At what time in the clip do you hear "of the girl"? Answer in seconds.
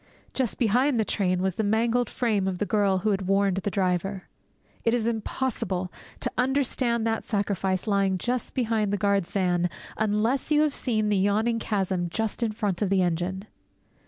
2.47-2.97